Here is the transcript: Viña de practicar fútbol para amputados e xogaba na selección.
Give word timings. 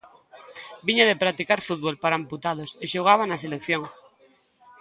Viña 0.87 1.05
de 1.09 1.19
practicar 1.23 1.59
fútbol 1.67 1.95
para 2.03 2.17
amputados 2.21 2.69
e 2.83 2.85
xogaba 2.93 3.23
na 3.27 3.41
selección. 3.43 3.81